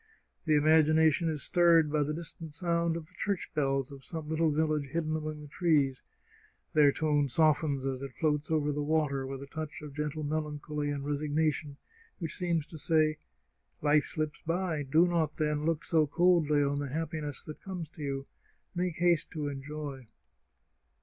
[0.45, 4.49] The imagination is stirred by the distant sound of the church bells of some little
[4.49, 6.01] village hidden among the trees.
[6.73, 10.89] Their tone softens as it floats over the water, with a touch of gentle melancholy
[10.89, 11.77] and resignation,
[12.17, 13.19] which seems to say,'
[13.83, 14.81] Life slips by.
[14.81, 18.25] Do not, then, look so coldly on the happiness that comes to you.
[18.73, 20.07] Make haste to enjoy.'